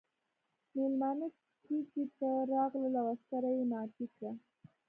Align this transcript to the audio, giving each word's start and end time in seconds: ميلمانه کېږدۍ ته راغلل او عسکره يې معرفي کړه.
ميلمانه 0.75 1.27
کېږدۍ 1.65 2.05
ته 2.17 2.29
راغلل 2.51 2.93
او 3.01 3.07
عسکره 3.13 3.49
يې 3.57 3.63
معرفي 3.71 4.05
کړه. 4.15 4.31